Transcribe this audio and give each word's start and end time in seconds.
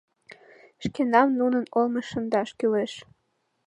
—Шкенам 0.83 1.27
нунын 1.39 1.65
олмыш 1.77 2.05
шындаш 2.11 2.49
кӱлеш. 2.59 2.93